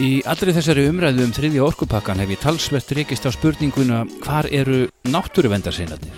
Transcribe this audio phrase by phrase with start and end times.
[0.00, 4.86] Í allri þessari umræðu um þriðja orkupakkan hef ég talsvert rekist á spurninguna hvar eru
[5.04, 6.14] náttúruvendarsinnarnir?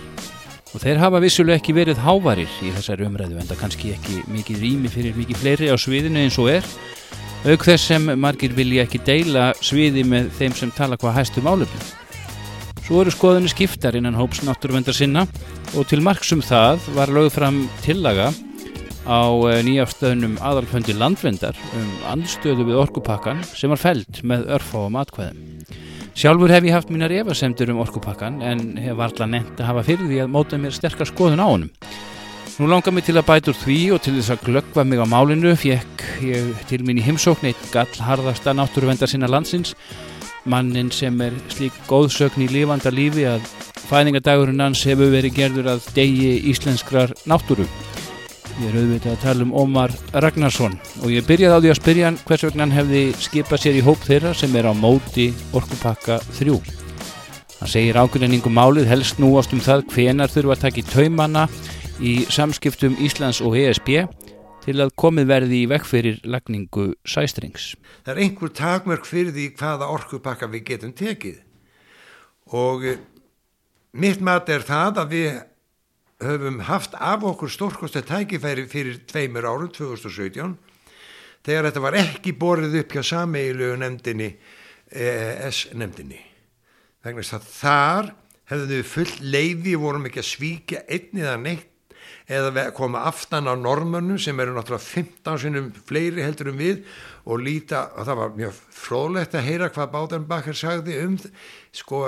[0.71, 4.63] Og þeir hafa vissulega ekki verið hávarir í þessari umræðu en það kannski ekki mikið
[4.63, 6.71] rými fyrir mikið fleiri á sviðinu eins og er.
[7.43, 11.91] Auk þess sem margir vilja ekki deila sviði með þeim sem tala hvað hæstu málefnum.
[12.87, 15.27] Svo eru skoðunni skiptar innan hóps náttúruvendarsinna
[15.75, 18.31] og til marksum það var lögð fram tillaga
[19.05, 25.39] á eh, nýjafstöðnum aðalföndi landvendar um andstöðu við orkupakkan sem var feld með örfáum atkvæðum.
[26.15, 30.09] Sjálfur hef ég haft mínar efasemtur um orkupakkan en hef varla nefnt að hafa fyrir
[30.09, 31.71] því að móta mér sterkar skoðun á honum.
[32.55, 35.05] Nú langar mig til að bæta úr því og til þess að glöggva mig á
[35.11, 39.75] málinu fekk ég til mín í heimsókn eitt gallharðasta náttúruvendar sinna landsins
[40.45, 43.43] mannin sem er slík góðsögn í lífanda lífi að
[43.89, 47.67] fæðingadagurinn hans hefur verið gerður að degi íslenskrar náttúru.
[48.55, 52.05] Ég er auðvitað að tala um Ómar Ragnarsson og ég byrjaði á því að spyrja
[52.07, 56.21] hann hvers vegna hann hefði skipað sér í hóp þeirra sem er á móti orkupakka
[56.37, 56.53] 3.
[57.59, 61.43] Hann segir ákveðningum málið helst núast um það hvenar þurfa að taka í taumana
[61.99, 63.89] í samskiptum Íslands og ESB
[64.63, 67.73] til að komið verði í vekk fyrir lagningu sæstrings.
[68.07, 71.43] Það er einhver takmörk fyrir því hvaða orkupakka við getum tekið
[72.55, 73.03] og eh,
[73.99, 75.35] mitt mat er það að við
[76.23, 80.55] höfum haft af okkur stórkosta tækifæri fyrir tveimur árum 2017
[81.45, 84.31] þegar þetta var ekki borðið upp hjá sameilu nefndinni
[84.95, 86.21] ES nefndinni.
[87.03, 88.11] Þess að þar
[88.49, 91.71] hefðu við full leiði vorum ekki að svíkja einnið að neitt
[92.25, 96.81] eða koma aftan á normönnum sem eru náttúrulega 15 sinum fleiri heldur um við
[97.25, 101.19] og líta og það var mjög frólægt að heyra hvað Báðanbakkar sagði um
[101.75, 102.01] sko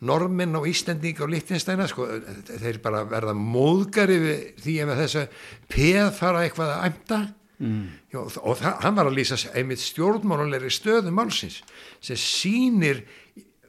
[0.00, 2.06] normin á Íslandík og Littjensteina sko,
[2.46, 7.20] þeir bara verða móðgar yfir því ef þess að peð fara eitthvað að æmta
[7.58, 7.82] mm.
[8.14, 11.60] Jó, og það, hann var að lýsa einmitt stjórnmálulegri stöðu málsins
[11.98, 13.02] sem sínir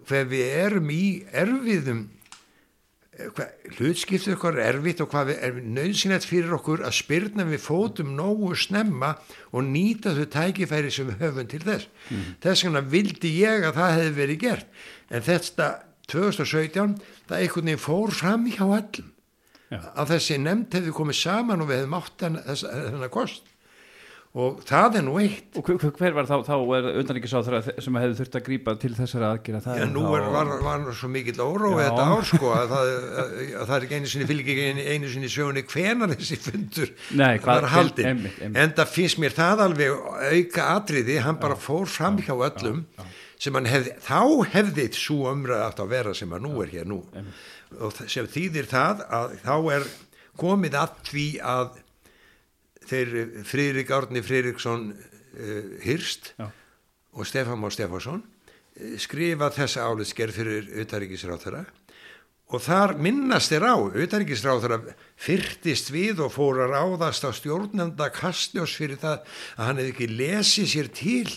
[0.09, 1.03] hver við erum í
[1.33, 2.07] erfiðum
[3.75, 8.53] hlutskiptu okkar er erfitt og hvað er nöðsynlegt fyrir okkur að spyrna við fótum nógu
[8.55, 9.15] snemma
[9.51, 12.25] og nýta þau tækifæri sem við höfum til þess mm.
[12.45, 15.69] þess vegna vildi ég að það hefði verið gert en þetta
[16.11, 16.97] 2017
[17.29, 19.13] það einhvern veginn fór fram hjá allum
[19.69, 19.79] Já.
[19.93, 23.45] að þessi nefnd hefði komið saman og við hefðum átt þennan kost.
[24.37, 25.55] Og það er nú eitt.
[25.57, 29.31] Og hver, hver var þá, þá er undanrikiðsáþra sem hefði þurft að grípa til þessara
[29.33, 33.31] aðgjera Já, nú er, var, var svo mikill órói þetta ár sko að það, að,
[33.41, 36.93] að það er ekki einu sinni fylg ekki einu, einu sinni sjóni hvenar þessi fundur
[37.09, 38.21] Nei, hvað, var haldinn.
[38.53, 42.85] en það finnst mér það alveg auka atriði, hann bara fór fram hjá öllum.
[42.85, 44.21] Já, já sem hann hefði, þá
[44.53, 46.99] hefði svo umræð aftur að vera sem að nú er hér nú.
[47.79, 49.87] Og sem þýðir það að þá er
[50.39, 51.77] komið að því að
[52.89, 53.13] þeir
[53.47, 56.49] Friðrik Árni Friðriksson uh, Hirst Já.
[57.15, 61.65] og Stefán Má Stefánsson uh, skrifa þessa áliðsker fyrir auðaríkisráþara
[62.49, 64.79] og þar minnast þeir á auðaríkisráþara
[65.19, 70.09] fyrtist við og fór að ráðast á stjórnenda kastljós fyrir það að hann hefði ekki
[70.15, 71.27] lesið sér til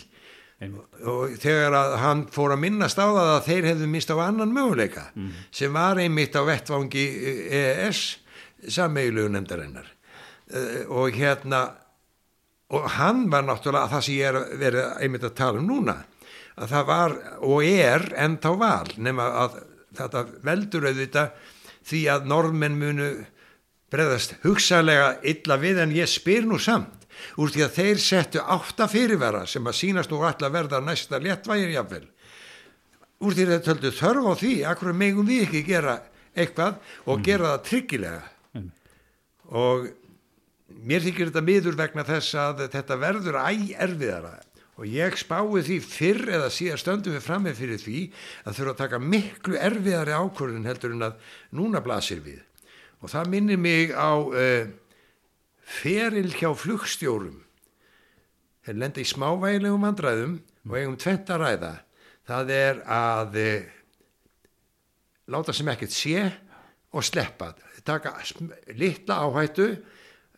[0.71, 4.55] og þegar að hann fór að minnast á það að þeir hefðu mist á annan
[4.55, 5.31] möguleika mm.
[5.51, 7.07] sem var einmitt á vettvangi
[7.61, 8.03] EES
[8.71, 9.89] sammeilugu nefndarinnar
[10.55, 11.65] uh, og hérna
[12.73, 15.99] og hann var náttúrulega það sem ég er verið einmitt að tala um núna
[16.57, 17.17] að það var
[17.49, 19.61] og er en þá var nema að
[19.99, 21.51] þetta veldur auðvitað
[21.83, 23.13] því að normenn munu
[23.93, 27.02] breðast hugsalega illa við en ég spyr nú samt
[27.41, 31.75] úr því að þeir settu átta fyrirvera sem að sínast nú alltaf verða næsta léttvægir
[31.77, 32.05] jáfnvel
[33.23, 35.99] úr því að þeir töldu þörf á því akkur megum við ekki gera
[36.33, 37.25] eitthvað og mm.
[37.27, 38.23] gera það tryggilega
[38.59, 38.71] mm.
[39.63, 39.91] og
[40.83, 44.39] mér þykir þetta miður vegna þess að þetta verður æg erfiðara
[44.81, 47.99] og ég spái því fyrr eða síðan stöndum við fram með fyrir því
[48.47, 52.41] að þurfa að taka miklu erfiðari ákvörðun heldur en að núna blasir við
[53.03, 54.65] og það minnir mig á uh,
[55.65, 57.41] feril hjá flugstjórum.
[58.63, 60.37] Þeir lenda í smávægilegum andræðum
[60.69, 61.73] og eigum tvent að ræða.
[62.29, 63.49] Það er að e,
[65.35, 66.29] láta sem ekkert sé
[66.93, 67.53] og sleppa.
[67.83, 68.15] Taka
[68.79, 69.73] litla áhættu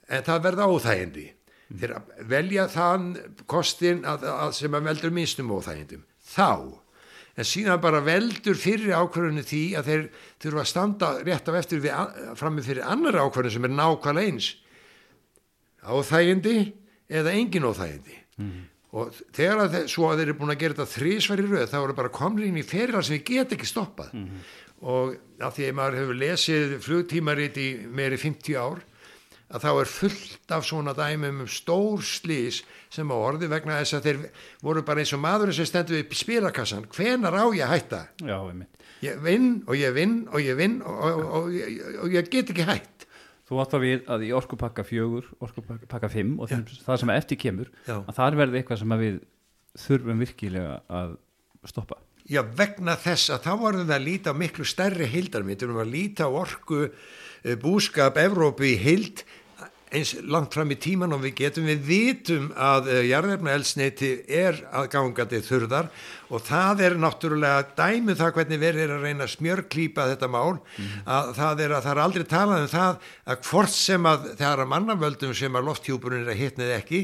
[0.09, 1.27] en það verða óþægindi.
[1.65, 1.79] Mm.
[1.81, 1.93] þeir
[2.29, 3.13] velja þann
[3.49, 6.05] kostin að, að sem að veldur minnstum óþægindum.
[6.25, 6.81] Þá
[7.35, 10.05] en síðan bara veldur fyrir ákvörðinu því að þeir
[10.45, 11.97] þurfa að standa rétt af eftir við,
[12.39, 14.51] frammi fyrir annar ákvörðinu sem er nákvæmlega eins
[15.85, 16.59] áþægindi
[17.11, 18.63] eða engin óþægindi mm.
[18.97, 21.79] og þegar að þeir, svo að þeir eru búin að gera þetta þrísværi rauð þá
[21.83, 24.15] eru bara komin inn í ferjar sem við get ekki stoppað.
[24.17, 24.43] Mm.
[24.85, 28.83] og að því að maður hefur lesið flugtímaritt í meiri 50 ár
[29.55, 33.99] að þá er fullt af svona dæmum um stór slís sem á orði vegna þess
[33.99, 34.23] að þeir
[34.65, 36.89] voru bara eins og maðurinn sem stendur við spilakassan.
[36.91, 38.01] Hvenar á ég að hætta?
[38.25, 38.39] Já,
[39.05, 42.55] ég vinn og ég vinn og ég vinn og, og, og, og, og ég get
[42.55, 42.94] ekki hætt
[43.45, 47.41] Þú átt að við að í orkupakka fjögur, orkupakka fimm og þeim, það sem eftir
[47.43, 47.99] kemur, Já.
[48.01, 49.19] að það verði eitthvað sem við
[49.85, 51.15] þurfum virkilega að
[51.69, 51.99] stoppa.
[52.25, 55.93] Já, vegna þess að þá varum við að líta miklu stærri hildarmynd, við varum að
[55.93, 56.87] líta orku
[57.61, 59.27] búskap Evrópu í hild
[59.95, 64.61] eins langt fram í tíman og við getum, við vitum að uh, jarðefna elsneiti er
[64.75, 65.91] aðgangandi þurðar
[66.35, 70.59] og það er náttúrulega dæmið það hvernig verið er að reyna smjörklýpa þetta mál,
[71.05, 74.51] að það er að það er aldrei talað um það að hvort sem að það
[74.51, 77.03] er að mannavöldum sem að lofthjúpurinn er að hitnið ekki,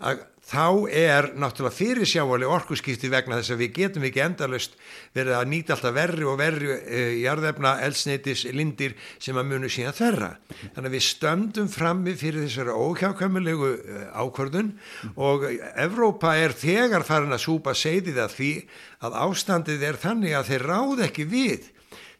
[0.00, 4.74] að þá er náttúrulega fyrirsjávaleg orkuskipti vegna þess að við getum ekki endalust
[5.14, 9.98] verið að nýta alltaf verri og verri e, jarðefna, elsneitis, lindir sem að munu síðan
[10.00, 10.30] þerra.
[10.74, 14.72] Þannig að við stöndum frammi fyrir þessari óhjákvæmulegu e, ákvörðun
[15.14, 18.54] og Evrópa er þegar farin að súpa segðið að því
[19.06, 21.70] að ástandið er þannig að þeir ráð ekki við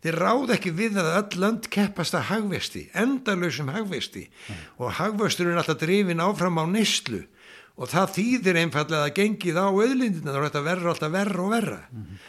[0.00, 4.22] þeir ráð ekki við að öll lönd keppast að hagvesti, endalösum hagvesti
[4.80, 7.26] og hagvesturinn alltaf drifin áfram á neyslu
[7.80, 11.50] og það þýðir einfallega að gengið á auðlindina þá er þetta verra alltaf verra og
[11.54, 12.22] verra mm -hmm.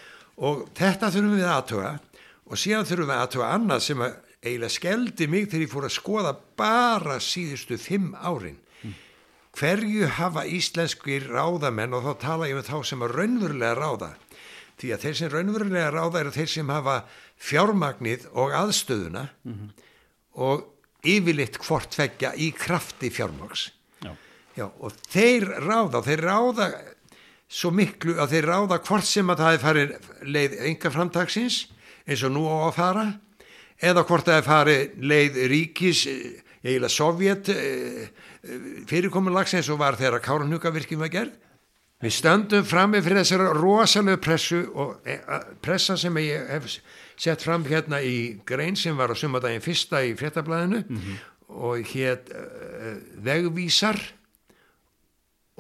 [0.48, 1.94] og þetta þurfum við aðtöga
[2.46, 5.98] og síðan þurfum við aðtöga annað sem að eiginlega skeldi mig þegar ég fór að
[5.98, 8.94] skoða bara síðustu fimm árin mm.
[9.60, 14.16] hverju hafa íslenskir ráðamenn og þá tala ég um þá sem að raunverulega ráða
[14.82, 16.96] því að þeir sem raunverulega ráða eru þeir sem hafa
[17.38, 19.70] fjármagnið og aðstöðuna mm -hmm.
[20.34, 20.66] og
[21.04, 23.70] yfirleitt hvort vekja í krafti fjármags
[24.58, 26.70] Já, og þeir ráða, þeir ráða
[27.52, 29.94] svo miklu að þeir ráða hvort sem að það er farið
[30.24, 31.60] leið enga framtagsins
[32.08, 33.06] eins og nú á að fara
[33.82, 36.04] eða hvort það er farið leið ríkis,
[36.62, 37.52] eiginlega sovjet
[38.90, 41.34] fyrirkomunlags eins og var þegar Kárnhugavirkjum var gerð.
[42.02, 45.10] Við stöndum fram með fyrir þessari rosalega pressu og
[45.62, 46.80] pressa sem ég hef
[47.22, 51.20] sett fram hérna í grein sem var á sumadaginn fyrsta í fréttablaðinu mm -hmm.
[51.62, 54.02] og hér uh, vegvísar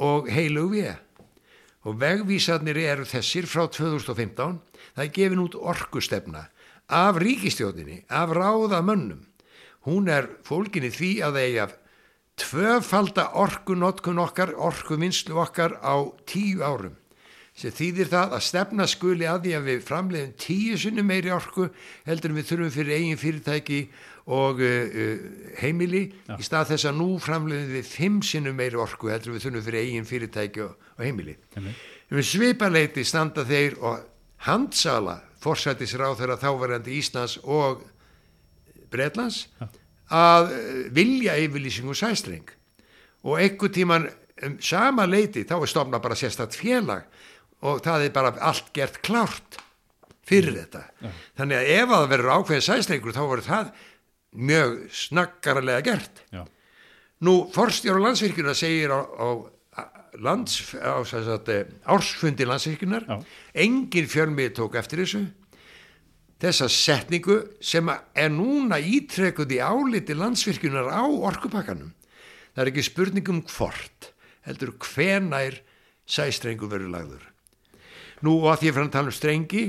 [0.01, 0.95] og heilu við
[1.85, 4.59] og vegvísarnir eru þessir frá 2015
[4.93, 6.47] það er gefin út orkustefna
[6.91, 9.23] af ríkistjóðinni, af ráðamönnum.
[9.87, 11.77] Hún er fólkinni því að það eigi að
[12.41, 15.95] tvöfalda orkunotkun okkar orkuvinnslu okkar á
[16.27, 17.00] tíu árum
[17.57, 21.67] sem þýðir það að stefna skuli að því að við framleiðum tíu sinni meiri orku
[22.07, 23.79] heldur við þurfum fyrir eigin fyrirtæki
[24.31, 25.17] og uh,
[25.59, 26.37] heimili Já.
[26.37, 29.83] í stað þess að nú framleiðum við fimm sinnum meiri orku heldur við þurfum fyrir
[29.83, 34.07] eigin fyrirtæki og, og heimili um svipaleiti standa þeir og
[34.47, 37.83] handsala forsættisráð þeirra þáverandi Íslands og
[38.93, 39.67] Breitlands Já.
[40.23, 42.55] að uh, vilja yfirlýsingu sæstreng
[43.27, 44.07] og ekkur tíman
[44.41, 47.03] um sama leiti þá er stofna bara sérstatt félag
[47.61, 49.59] og það er bara allt gert klárt
[50.27, 50.83] fyrir þetta.
[51.01, 51.11] Ja.
[51.41, 53.71] Þannig að ef að það verður ákveðið sæsleikur þá verður það
[54.31, 56.45] mjög snakkarlega gert Já.
[57.25, 59.27] nú forstjóru landsvirkjuna segir á, á,
[60.23, 63.07] lands, á sagt, eh, ársfundi landsvirkjunar
[63.53, 65.25] engin fjölmið tók eftir þessu
[66.41, 71.91] þessa setningu sem er núna ítrekuð í áliti landsvirkjunar á orkupakkanum
[72.55, 74.13] það er ekki spurningum hvort
[74.47, 75.59] heldur hvenær
[76.07, 77.30] sæstrengu verður lagður
[78.25, 79.63] nú og að því fyrir að tala um strengi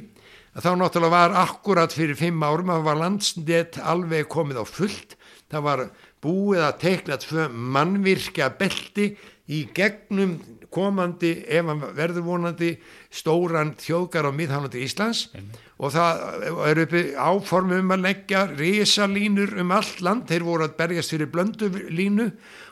[0.52, 5.14] þá náttúrulega var akkurat fyrir fimm árum að var landsnett alveg komið á fullt.
[5.49, 5.85] Það var
[6.23, 9.06] búið að tekla tvö mannvirkja belti
[9.52, 10.38] í gegnum
[10.73, 12.71] komandi ef hann verður vonandi
[13.12, 15.26] stóran þjóðgar á miðhánandi Íslands.
[15.37, 15.52] Amen.
[15.82, 21.11] og það er uppi áformum að leggja risalínur um allt land, þeir voru að berjast
[21.11, 22.28] fyrir blöndulínu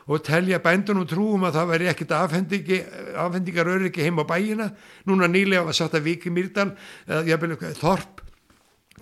[0.07, 4.71] og telja bændunum trúum að það veri ekkit afhendingar öryggi heim á bæina.
[5.09, 6.71] Núna nýlega var satt að Viki Myrdal
[7.81, 8.20] Þorp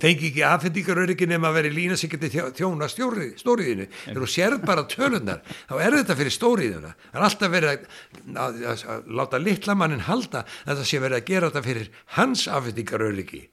[0.02, 4.58] fengi ekki afhendingar öryggi nema að veri lína sig getið þjóna stóriðinu þegar þú sér
[4.66, 7.86] bara tölunar þá er þetta fyrir stóriðuna það er alltaf verið að,
[8.34, 11.94] að, að, að láta litla mannin halda að það sé verið að gera þetta fyrir
[12.18, 13.46] hans afhendingar öryggi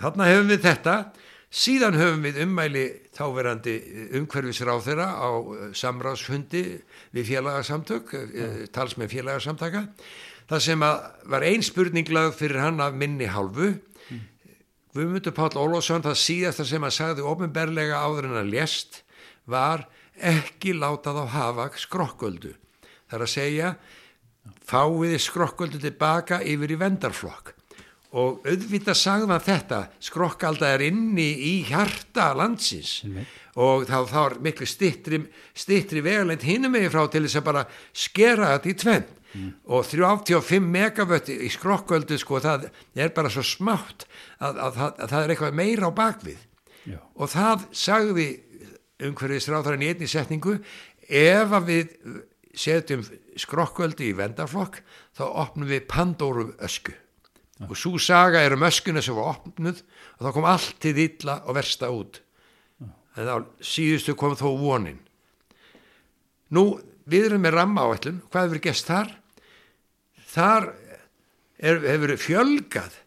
[0.00, 0.96] þarna hefum við þetta.
[1.52, 3.72] Síðan höfum við ummæli þáverandi
[4.16, 6.62] umhverfisráð þeirra á eh, samráðsfundi
[7.12, 9.82] við félagsamtök, eh, tals með félagsamtaka.
[10.48, 13.74] Það sem var ein spurning lag fyrir hann af minni hálfu.
[14.92, 14.98] Mm.
[14.98, 19.02] Guðmundur Páll Ólásson, það síðasta sem hann sagði ofinberlega áður en að lést
[19.48, 19.86] var
[20.20, 22.52] ekki látað á hafa skrokköldu.
[23.08, 23.72] Það er að segja,
[24.68, 27.54] fáiði skrokköldu tilbaka yfir í vendarflokk
[28.12, 33.30] og auðvitað sagði hann þetta skrokkalda er inni í hjarta landsins Einmitt.
[33.56, 35.22] og þá, þá er miklu stittri,
[35.56, 37.64] stittri vegalend hinum megin frá til þess að bara
[37.96, 38.76] skera þetta í
[39.32, 44.06] tvenn og 35 megavött í skrokköldu sko það er bara svo smátt
[44.38, 46.40] að, að, að, að það er eitthvað meira á bakvið
[46.92, 46.98] Já.
[47.16, 48.26] og það sagði
[49.02, 50.58] umhverfis ráðarinn í einni setningu
[51.08, 51.94] ef að við
[52.52, 53.04] setjum
[53.40, 54.82] skrokköldu í vendarflokk
[55.16, 56.94] þá opnum við Pandóru ösku.
[57.68, 59.80] Og svo saga er um öskuna sem var opnuð
[60.18, 62.20] og þá kom allt til illa og versta út.
[63.16, 63.34] En þá
[63.64, 64.98] síðustu kom þó vonin.
[66.52, 69.12] Nú við erum með ramma áætlun hvað hefur gæst þar
[70.32, 70.72] þar
[71.58, 72.98] er, hefur fjölgað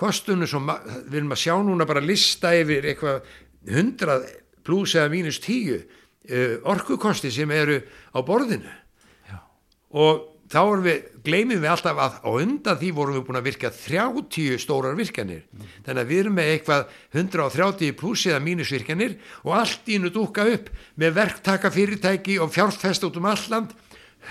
[0.00, 0.72] kostunum sem
[1.10, 3.20] við erum að sjá núna bara lista yfir eitthvað
[3.68, 4.20] 100
[4.64, 7.80] pluss eða mínus 10 uh, orkukosti sem eru
[8.16, 8.72] á borðinu.
[9.28, 9.38] Já.
[9.92, 13.46] og þá erum við, gleymum við alltaf að á undan því vorum við búin að
[13.46, 15.44] virka 30 stórar virkanir
[15.86, 20.10] þannig að við erum með eitthvað 130 pluss eða mínus virkanir og allt í nú
[20.10, 23.76] dúka upp með verktaka fyrirtæki og fjárfest út um alland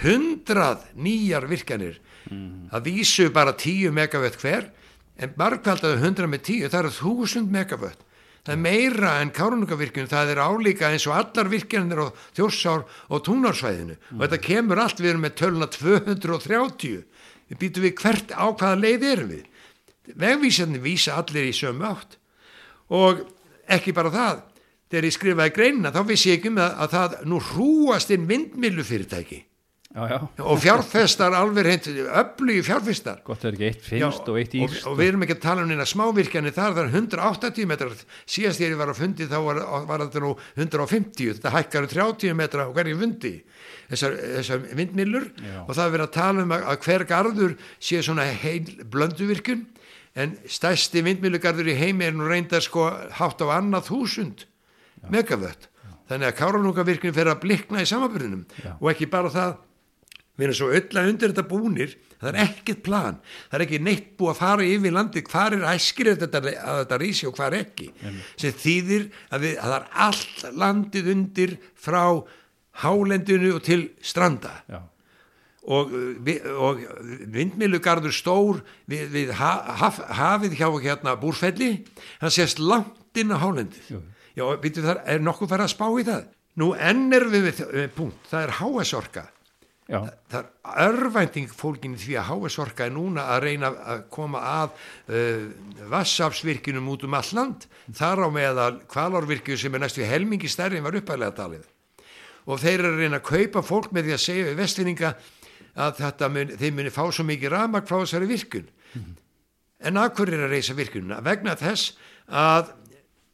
[0.02, 4.70] 100 nýjar virkanir það vísu bara 10 megavött hver
[5.20, 8.06] en margkvaldaðu 100 með 10 það eru 1000 megavött.
[8.46, 12.08] Það er meira en kárunungavirkjun það er álíka eins og allar virkjanir á
[12.38, 13.98] þjórsár og túnarsvæðinu.
[14.16, 17.04] Og þetta kemur allt, við erum með töluna 230
[17.50, 19.44] við býtum við hvert á hvaða leið erum við?
[20.16, 22.16] Vegvísarnir vísa allir í sömu átt.
[22.96, 23.26] Og
[23.70, 24.42] ekki bara það
[24.90, 28.26] þegar ég skrifaði greinina þá vissi ég ekki um að, að það nú hrúast inn
[28.30, 29.44] vindmilu fyrirtæki
[29.90, 33.24] Já, já, og fjárfestar alveg hreint öflugi fjárfestar.
[33.26, 35.64] Gott er ekki eitt finnst og eitt og, írst og við erum ekki að tala
[35.64, 37.96] um neina smávirkjani þar, það er 180 metrar.
[38.30, 40.30] Síðast þegar ég var á fundi þá var, var þetta nú
[40.62, 43.32] 150, þetta hækkar um 30 metra á hverju fundi
[43.90, 45.56] þessar, þessar vindmillur Já.
[45.66, 47.56] og það er verið að tala um að, að hver garður
[47.90, 49.64] sé svona heil blönduvirkjun.
[50.20, 52.86] En stærsti vindmillugarður í heimi er nú reynda sko
[53.18, 54.46] hátt á annað þúsund
[55.10, 55.66] megavött.
[56.10, 58.72] Þannig að káralungavirkjun fer að blikna í samaburðinum Já.
[58.78, 59.58] og ekki bara það
[60.40, 63.18] við erum svo öll að undir þetta búnir það er ekkert plan,
[63.48, 65.66] það er ekki neitt búið að fara yfir landi, hvar er
[66.20, 67.90] þetta, að þetta rísi og hvar ekki.
[68.36, 72.04] Sem þýðir að, við, að það er allt landið undir frá
[72.84, 74.52] hálendinu og til stranda.
[74.68, 74.82] Já,
[75.70, 76.84] og, uh, og
[77.30, 81.74] vindmilugarður stór við, við ha, haf, hafið hjá hérna búrfelli
[82.24, 83.92] hann sést langt inn á hálendið.
[83.94, 84.04] Jú.
[84.36, 86.30] já, býtu þar, er nokkuð farið að spá í það.
[86.60, 88.24] Nú enn erum við með, punkt.
[88.32, 89.30] Það er háesorka
[89.90, 90.00] já,
[90.32, 94.70] það er örvænting fólkin því að háesorka er núna að reyna að koma að
[95.10, 95.50] uh,
[95.92, 97.68] vassafsvirkinum út um all land
[97.98, 101.68] þar á meðal kvalárvirkju sem er næstu helmingi stærri en var uppæðlega talið.
[102.50, 105.16] Og þeir eru að reyna að kaupa fólk með því að segja við vestfinninga
[105.80, 108.70] að þetta mun, þeir muni fá svo mikið ramag frá þessari virkun
[109.80, 111.94] en að hverju er að reysa virkununa vegna þess
[112.28, 112.74] að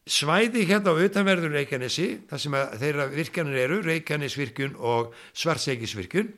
[0.06, 6.30] svæði hérna á utanverður Reykjanesi þar sem þeirra virkjanir eru Reykjanesvirkjun og Svartsegisvirkjun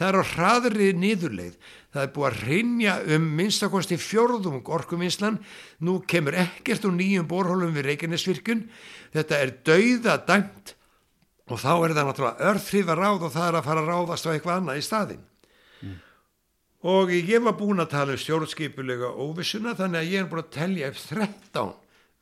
[0.00, 1.56] það er á hraðri niðurleið.
[1.92, 5.40] Það er búið að rinja um minnstakosti fjórðung orkuminslan
[5.84, 8.62] nú kemur ekkert úr nýjum borhólum við Reykjanesvirkjun.
[9.12, 10.74] Þetta er dauða dæmt
[11.50, 14.32] og þá er það náttúrulega örþrifa ráð og það er að fara að ráðast á
[14.32, 15.26] eitthvað annað í staðinn.
[16.80, 20.52] Og ég var búin að tala um stjórnskipulega óvissuna þannig að ég er búin að
[20.54, 21.74] telja upp 13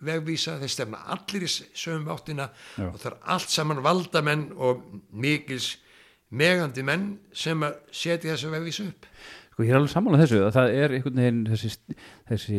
[0.05, 2.87] vegvísa þeir stefna allir í sögum áttina Já.
[2.91, 5.77] og það er allt saman valdamenn og mikils
[6.31, 9.09] megandi menn sem að setja þessu vegvísa upp.
[9.53, 11.71] Sko ég er alveg sammálað þessu að það er einhvern veginn þessi,
[12.31, 12.59] þessi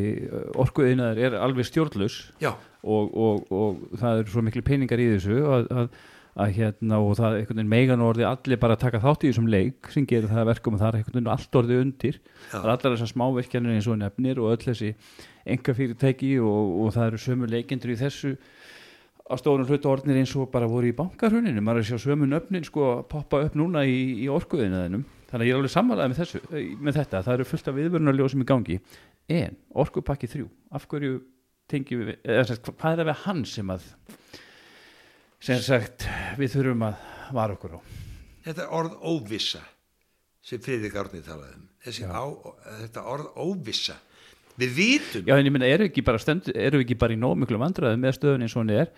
[0.60, 2.52] orkuðinaður er alveg stjórnlaus já,
[2.84, 5.88] og, og, og það eru svo miklu peningar í þessu að, að,
[6.44, 9.32] að hérna og það er einhvern veginn megan orði allir bara að taka þátt í
[9.32, 12.22] þessum leik sem gerir það að verkum og það er einhvern veginn allt orðið undir.
[12.50, 14.92] Það er allar þessar smávirkjanir eins og nefnir og öll þessi
[15.56, 18.36] enga fyrirtæki og, og það eru sömu leikendur í þessu.
[19.30, 22.30] Að stórum hlutu orðnir eins og bara voru í bankarhuninu, maður er að sjá sömu
[22.30, 26.20] nöfnin sko poppa upp núna í, í orkuðinaðinum þannig að ég er alveg sammálaðið með,
[26.24, 27.22] þessu, eh, með þetta.
[27.26, 28.80] Það eru fullt af viðvörunarljósum í gangi.
[29.30, 31.20] En orkupakki þrjú, af hverju
[31.70, 33.90] tengjum við, eða sem hvað er það við hann sem að
[35.40, 36.08] sem sagt
[36.40, 37.04] við þurfum að
[37.36, 37.80] vara okkur á?
[38.48, 39.62] Þetta er orð óvissa
[40.44, 41.66] sem Friðrik Árni talaði um.
[42.12, 42.26] Á,
[42.82, 43.96] þetta orð óvissa
[44.60, 45.24] við vitum.
[45.30, 48.04] Já en ég minna, eru ekki bara stend, eru ekki bara í nóg miklu vandræðum
[48.04, 48.92] með stöðun eins og hann er?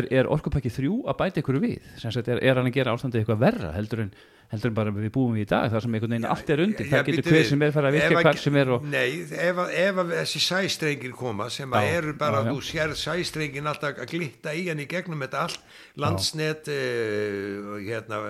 [0.00, 1.78] Er, er orkupakki þrjú að bæta ykkur við?
[2.02, 4.12] Sagt, er, er hann að gera ástandið eitthvað verra heldur en,
[4.50, 6.88] heldur en bara við búum við í dag þar sem einhvern veginn allt er undir,
[6.90, 9.08] það getur hver sem er fara að virka hvar sem er og Nei,
[9.48, 12.54] ef, ef þessi sæstrengir koma sem að eru bara, já, já.
[12.54, 18.22] þú sér sæstrengin alltaf að glitta í hann í gegnum þetta allt landsnet uh, hérna,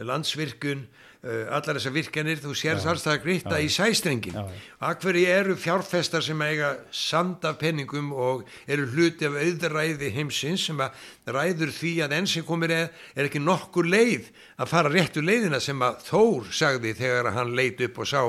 [0.00, 0.86] landsvirkun
[1.26, 4.36] allar þessar virkjanir, þú sér alltaf gritta í sæstrengin.
[4.84, 10.80] Akveri eru fjárfestar sem eiga sand af penningum og eru hluti af auðræði heimsins sem
[10.82, 11.00] að
[11.34, 14.30] ræður því að enn sem komir er, er ekki nokkur leið
[14.60, 18.20] að fara réttu leiðina sem að Þór sagði þegar hann leit upp og sá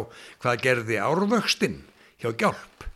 [0.41, 1.81] hvað gerði árvöxtinn
[2.21, 2.87] hjá Gjálp.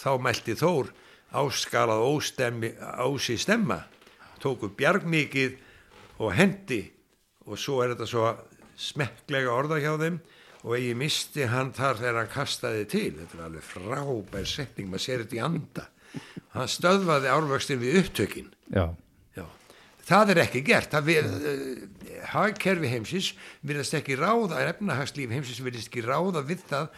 [0.00, 0.94] Þá mælti Þór
[1.30, 3.84] áskalað óstemmi, ási stemma,
[4.42, 5.58] tóku bjargmikið
[6.20, 6.80] og hendi
[7.46, 8.24] og svo er þetta svo
[8.80, 10.18] smekklega orða hjá þeim
[10.60, 13.12] og eigi misti hann þar þegar hann kastaði til.
[13.20, 15.86] Þetta er alveg frábær setning maður sér þetta í anda.
[16.56, 18.50] Hann stöðvaði árvöxtin við upptökin.
[18.74, 18.90] Já,
[19.38, 19.46] Já.
[20.08, 20.96] það er ekki gert.
[20.98, 21.86] Uh,
[22.32, 23.32] hagkerfi heimsins
[23.66, 26.90] virðast ekki ráða, efnahagslíf heimsins virðast ekki ráða við það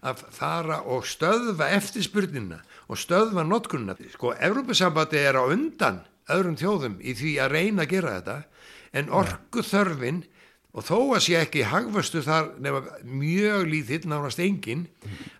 [0.00, 6.00] að fara og stöðva eftirspurnina og stöðva notkunna sko, Evrópusambandi er á undan
[6.32, 8.36] öðrum þjóðum í því að reyna að gera þetta
[8.96, 10.22] en orku þörfin
[10.70, 14.86] og þó að sé ekki hagvöstu þar nema mjög lítill nánast engin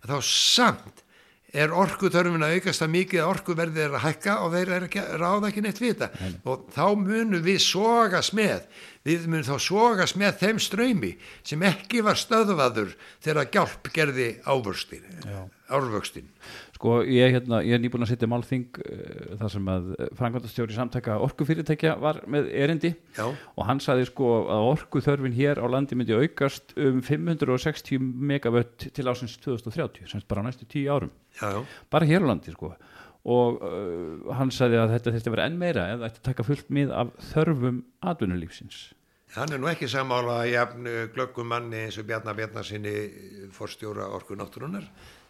[0.07, 1.05] þá samt
[1.51, 4.71] er orku þörfin að aukast að mikið að orku verði er að hækka og þeir
[4.77, 6.11] er ekki, ráða ekki neitt vita
[6.47, 8.69] og þá munum við sogast með
[9.07, 12.95] við munum þá sogast með þeim ströymi sem ekki var stöðvaður
[13.25, 14.29] þegar gjálp gerði
[15.71, 16.31] árvöxtin
[16.81, 21.19] sko ég, hérna, ég er nýbúin að setja málþing uh, þar sem að frangvandastjóri samtaka
[21.27, 22.95] orkufyrirtækja var með erindi.
[23.19, 23.27] Já.
[23.29, 29.05] og hann saði sko að orkuþörfin hér á landi myndi aukast um 560 megavött til
[29.13, 31.13] ásins 2030, semst bara á næstu 10 árum.
[31.37, 31.61] Já,
[31.93, 32.73] bara hér á landi sko.
[33.29, 36.73] Og uh, hann sagði að þetta þurfti að vera enn meira eða að taka fullt
[36.73, 38.87] mið af þörfum atvinnulífsins
[39.37, 42.95] hann er nú ekki samála jafn uh, glöggum manni eins og Bjarnar Bjarnarsinni
[43.55, 44.87] forstjóra orku náttúrunar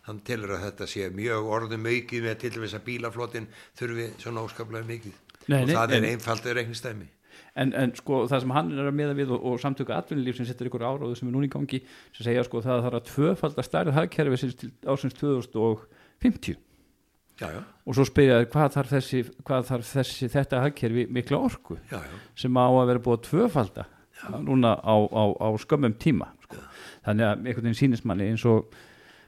[0.09, 4.45] hann telur að þetta sé mjög orðum aukið með til þess að bílaflotin þurfi svona
[4.47, 5.17] óskaplega mikið.
[5.49, 7.11] Nei, og nei, það er einfaldur reiknistæmi
[7.59, 10.49] en, en sko það sem hann er að meða við og, og samtöku atvinnulíf sem
[10.49, 11.83] setur ykkur áráðu sem er núna í gangi
[12.17, 14.51] sem segja sko það þarf að tvöfalda stærð hagkerfi
[14.87, 16.59] ásins 2050
[17.41, 21.41] já, já, og svo spyrja þér hvað þarf þessi, hvað þarf þessi þetta hagkerfi mikla
[21.49, 21.79] orku?
[21.91, 23.87] Já, já, sem á að vera búið að tvöfalda
[24.45, 26.61] núna á, á, á skömmum tíma sko.
[27.07, 28.69] þannig að einhvern veginn sýnist manni eins og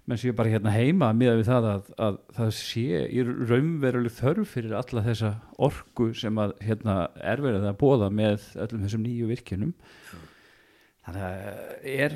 [0.08, 4.54] menn séu bara hérna heima miða við það að, að það sé í raunveruleg þörf
[4.56, 5.30] fyrir alla þessa
[5.62, 9.74] orku sem að hérna er verið að bóða með öllum þessum nýju virkjunum
[11.06, 12.14] þannig að er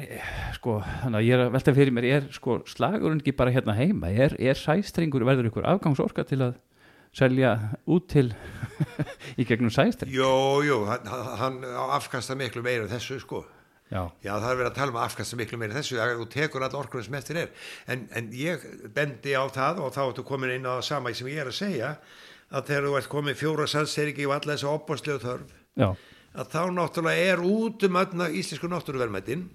[0.57, 3.75] sko, þannig að ég er að velta fyrir mér er sko slagurinn ekki bara hérna
[3.79, 4.12] heima?
[4.12, 6.57] Er, er sæstrengur, verður ykkur afgangsorka til að
[7.16, 7.57] selja
[7.88, 8.29] út til
[9.40, 10.12] í gegnum sæstreng?
[10.14, 10.31] Jú,
[10.66, 11.11] jú hann,
[11.42, 11.61] hann
[11.96, 13.44] afkasta miklu meira þessu sko.
[13.87, 16.75] Já, Já, það er verið að tala um afkasta miklu meira þessu þú tekur all
[16.75, 17.66] orkunum sem eftir er.
[17.87, 21.31] En, en ég bendi á það og þá ertu komin inn á það sama sem
[21.31, 21.92] ég er að segja
[22.51, 25.88] að þegar þú ert komin fjóra salseriki og alla þessu opbáslegu þörf já,
[26.37, 29.46] að þá náttúrulega er út um öllna íslensku náttúruverðmættin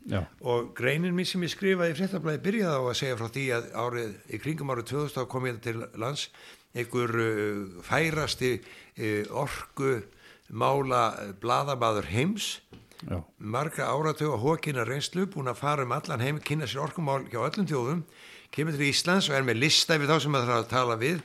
[0.42, 3.70] og greinin mín sem ég skrifaði í fréttablaði byrjaði á að segja frá því að
[3.84, 6.26] árið, í kringum árið 2000 þá kom ég til lands
[6.72, 10.00] einhver uh, færasti uh, orku
[10.52, 11.04] mála
[11.40, 12.60] bladamaður heims.
[13.02, 17.24] Já, marga áratögu og hókina reynslu búin að fara um allan heim kynna sér orkumál
[17.32, 18.04] hjá öllum þjóðum
[18.54, 21.24] kemur til Íslands og er með lista við þá sem það þarf að tala við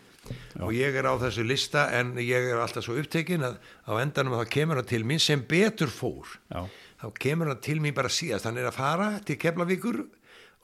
[0.61, 4.39] og ég er á þessu lista en ég er alltaf svo upptekinn að á endanum
[4.41, 6.37] þá kemur hann til mín sem betur fór.
[6.53, 6.67] Já,
[7.03, 8.49] þá kemur hann til mín bara síðast.
[8.49, 10.05] Hann er að fara til Keflavíkur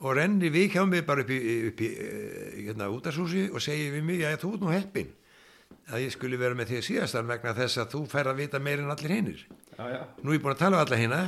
[0.03, 3.91] og renni við hjá mig bara upp í, upp í eh, hérna, útarsúsi og segi
[3.93, 5.13] við mig að þú ert nú heppin
[5.91, 8.83] að ég skulle vera með því síðastan vegna þess að þú fær að vita meir
[8.83, 10.01] en allir hinnir já, já.
[10.21, 11.21] nú er ég búin að tala um alla hérna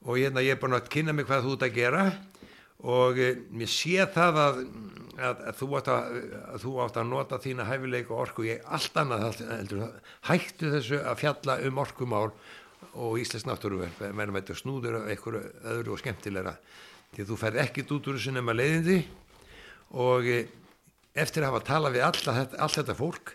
[0.00, 2.04] og hérna ég er búin að kynna mig hvað þú ert að gera
[2.80, 4.60] og e, mér sé það að,
[5.20, 6.16] að, að, þú átt að,
[6.54, 8.46] að þú átt að nota þína hæfileik og orku.
[8.48, 9.84] Ég allt annað allt- heldur
[10.30, 12.30] hættu þessu að fjalla um orkumál
[12.94, 15.42] og Íslands náttúruverð menn veitur snúður af einhverju
[15.74, 16.56] öðru og skemmtilegra.
[17.14, 18.98] Því þú ferð ekki út úr þessu nema leiðindi
[20.00, 20.40] og e,
[21.18, 23.32] eftir að hafa talað við þetta- allt þetta fólk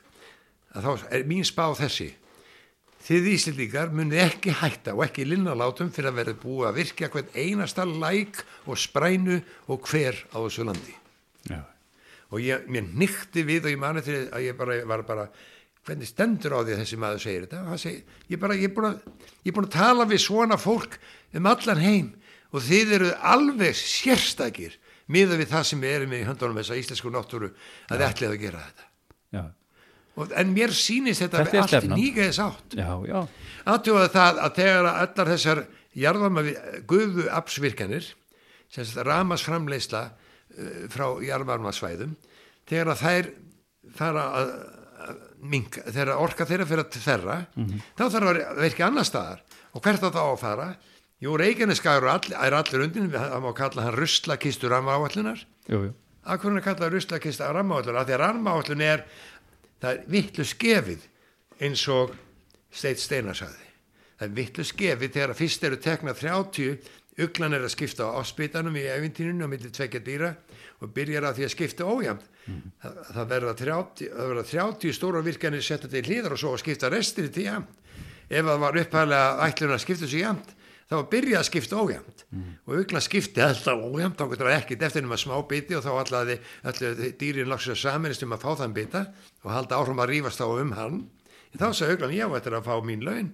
[0.76, 2.14] að þá er mín spá þessi.
[3.06, 7.36] Þið Íslendingar munið ekki hætta og ekki linnalátum fyrir að verða búið að virkja hvern
[7.38, 9.36] einasta læk og sprænu
[9.70, 10.96] og hver á þessu landi.
[11.46, 11.62] já.
[12.36, 15.26] Og ég, mér nýtti við og ég mani til að ég bara var bara,
[15.88, 17.78] hvernig stendur á því að þessi maður segir þetta?
[17.80, 18.02] Segir,
[18.34, 18.98] ég bara, ég er búin að,
[19.46, 20.98] er að tala við svona fólk
[21.38, 22.10] um allan heim
[22.52, 24.76] og þið eru alveg sérstakir
[25.12, 27.52] miða við það sem við erum í höndunum þessa íslensku náttúru
[27.92, 28.90] að þið ætlið að gera þetta.
[29.38, 29.44] já,
[30.16, 32.00] Og, en mér sýnist þetta, Þetta allt stefnan.
[32.00, 32.76] nýgeði sátt.
[32.80, 33.18] já, já,
[33.68, 35.62] aðtjóða það að þegar að allar þessar
[35.96, 36.44] jarðama
[36.88, 38.08] guðu apsvirkanir
[38.72, 40.25] sem sagt ramasframleysla uh,
[40.94, 42.16] frá jarðvarmasvæðum
[42.70, 43.30] þegar að þær
[43.96, 44.52] fara að,
[45.06, 45.18] að
[45.52, 47.38] minka, þegar orka þeirra fyrir að þerra
[48.00, 49.44] þá þarf að verka annar staðar.
[49.76, 50.68] Og hvert á það á að fara?
[51.24, 55.46] Jú, Reykjaneskaður all, er allir undir, það má kalla hann ruslakistur rammaáallunar.
[55.72, 55.94] jú, jú,
[56.26, 59.06] Akkur hann að kalla ruslakistur rammaáallunar, því að rammaáallun er,
[59.84, 61.06] það er vittlu skefið
[61.64, 62.16] eins og
[62.76, 63.62] Steit Steinar sagði.
[64.20, 66.76] Það er vittlu skefið þegar að fyrst eru tekna 30,
[67.24, 70.34] uglan er að skipta á áspítanum í eventínunum á milli tvekja dýra
[70.84, 72.26] og byrjar að því að skipta ójæmt.
[72.82, 76.62] Það, það verða 30, það verða 30 stóra virkanir setta til hlýðar og svo að
[76.66, 77.82] skipta restir til jæmt.
[78.26, 80.54] Ef það var upphæðlega ætlun að skipta sér jæmt,
[80.90, 82.24] þá var byrjað að skipta ójæmt
[82.66, 85.92] og uglan skipti alltaf ójæmt þá getur það ekkert eftir nema smá biti og þá
[86.02, 86.36] allaði
[87.22, 89.02] dýrin lagsir að saminist um að fá þann bita
[89.44, 91.00] og halda áfram að rífast þá um hann
[91.60, 93.32] þá sagði uglan ég eftir að fá mín laun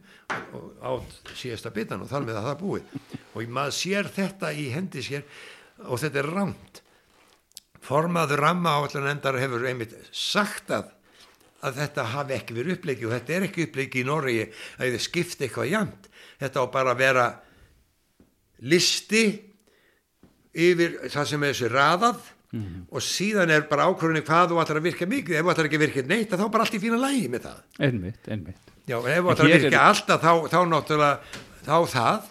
[0.54, 0.92] og á
[1.34, 2.96] síðasta bitan og þar með að það búið.
[3.34, 5.28] Og maður sér þetta í hendi sér
[5.88, 6.82] og þetta er rámt
[7.82, 10.92] formaður ramma áallan endar hefur einmitt sagt að
[11.62, 15.04] að þetta hafi ekki verið uppleiki og þetta er ekki uppleiki í Noregi að þið
[15.06, 16.08] skipti eitthvað jæmt
[16.42, 17.26] þetta á bara að vera
[18.66, 19.26] listi
[20.52, 22.32] yfir það sem er þessi raðað
[22.92, 25.38] og síðan er bara ákvörðinni hvað þú ætlar að virka mikið.
[25.40, 27.46] Ef þú ætlar ekki að virka neitt þá er bara allt í fína lægi með
[27.48, 27.62] það.
[27.88, 28.76] Einmitt, einmitt.
[28.90, 31.18] Já, ef þú ætlar að virka er- alltaf þá, þá náttúrulega
[31.64, 32.30] þá það.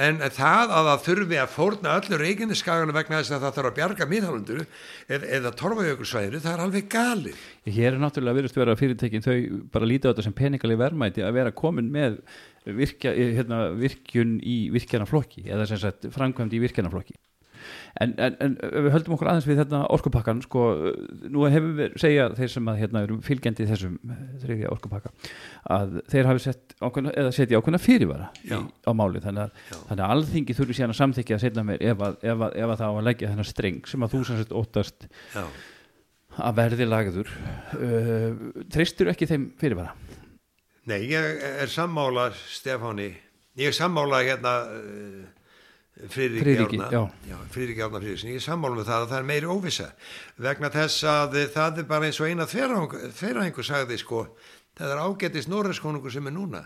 [0.00, 3.78] En það að það þurfi að fórna öllu reikinniskagana vegna þess að það þarf að
[3.78, 4.60] bjarga miðhálundur
[5.10, 7.40] eða, eða torfajökulsvæðinu, það er alveg galið.
[7.66, 9.34] Hér er náttúrulega virðist vera fyrirtækin þau
[9.74, 12.20] bara lítið á þetta sem peningaleg verðmæti að vera komin með
[12.70, 17.18] virkja, hérna, virkjun í virkjanaflokki eða sem sagt framkvæmd í virkjanaflokki
[18.00, 20.66] en, en, en við höldum okkur aðeins við þetta orkupakkan sko,
[21.30, 25.12] nú hefur við segja þeir sem að hérna eru fylgjandi þessum eh, þriðja orkupakka
[25.76, 30.04] að þeir hafi sett ákveðna, eða setja ákveðna fyrirvara í, á máli þannig að, þannig
[30.06, 32.80] að alþingi þurfi síðan að samþykja að setja mér ef að, ef að, ef að
[32.82, 35.44] það á að leggja þennan streng sem að þú sem sett óttast Já,
[36.38, 37.34] að verði lagður
[37.76, 39.94] uh, treystur ekki þeim fyrirvara?
[40.88, 43.10] Nei, ég er sammála Stefáni,
[43.60, 45.39] ég er sammála hérna uh,
[46.08, 47.00] Friðrik Járna já.
[47.28, 49.88] já, Friðrik Járna Friðriksson, ég er sammála með það að það er meiri óvissa.
[50.40, 54.22] Vegna þess að það er bara eins og eina þverrahengur sagði sko,
[54.78, 56.62] það er ágættis Norræskonungur sem er núna.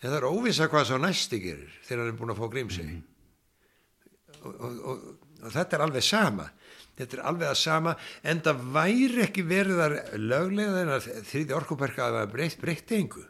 [0.00, 2.86] En það er óvissa hvað svo næsti gerir þegar hann er búin að fá grímseg
[2.88, 3.02] Mhm.
[4.44, 5.02] og, og, og,
[5.44, 6.46] og þetta er alveg sama.
[7.00, 7.92] Þetta er alveg að sama
[8.28, 12.96] en það væri ekki verið að löglega en að þriði orkuperka að það breytt, breytti
[13.00, 13.22] engu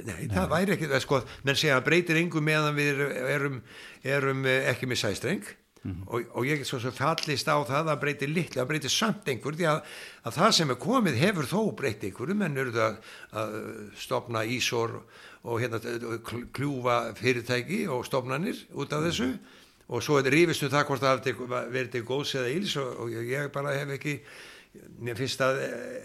[0.00, 3.02] Nei, það væri ekki, það er sko, menn segja að breytir engu meðan við
[3.34, 3.58] erum,
[4.02, 5.50] erum eh, ekki með sæstreng.
[5.80, 9.28] Og, og ég get svo svo fallist á það að breytir litlu, að breytir samt
[9.32, 9.78] einhver því að,
[10.28, 12.98] að það sem er komið hefur þó breytt einhverju, menn eru það
[13.40, 13.54] að
[13.96, 14.98] stopna ísor
[15.40, 19.30] og hérna kl- kljúfa fyrirtæki og stopnanir út af þessu.
[19.88, 21.24] Og svo er rífist um það hvort það
[21.96, 24.18] til góðs eða íls og, og ég bara hef ekki
[25.00, 26.04] mér finnst að eh,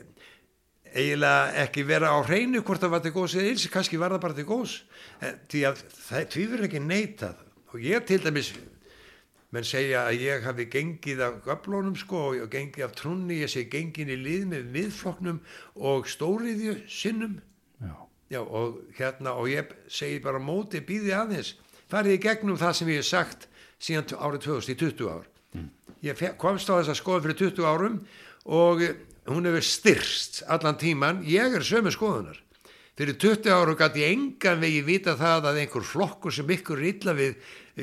[0.96, 4.22] eiginlega ekki vera á hreinu hvort það var til góðs eða eils, kannski var það
[4.26, 4.76] bara til góðs.
[5.22, 7.42] En, því að það tvífur ekki neitað.
[7.74, 8.54] Og ég til dæmis
[9.56, 13.52] menn segja að ég hafi gengið af göflónum sko og ég gengið af trúnni ég
[13.52, 15.38] sé gengin í lið með viðflokknum
[15.92, 17.38] og stóriðju sinnum.
[17.84, 17.94] Já,
[18.34, 21.54] Já, og hérna, og ég segi bara móti býði aðeins,
[21.92, 23.46] farið í gegnum það sem ég hef sagt
[23.86, 25.28] síðan árið 2000 í 20 ár.
[26.04, 28.00] Ég fe- komst á þessa skoðun fyrir 20 árum
[28.50, 28.96] og eh,
[29.28, 32.42] hún hefur styrst allan tíman, ég er sömu skoðunar.
[32.96, 37.12] Fyrir 20 árum gæti ég engan vegi vita það að einhver flokkur sem ykkur illa
[37.12, 37.34] við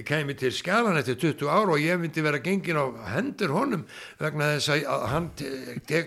[0.09, 3.83] kæmi til skjalan eftir 20 ára og ég myndi vera gengin á hendur honum
[4.17, 5.27] vegna þess að- hann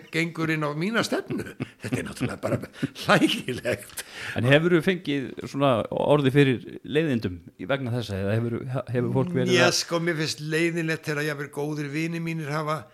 [0.10, 1.46] gengur inn á mína stefnu.
[1.84, 2.58] Þetta er náttúrulega bara
[3.06, 4.04] hlægilegt.
[4.42, 8.58] en hefur þú fengið svona orði fyrir leiðindum vegna þessa eða hefur,
[8.90, 12.86] hefur fólk verið Já, sko, mér finnst leiðinlegt þegar ég verið góðir vini mínir hafa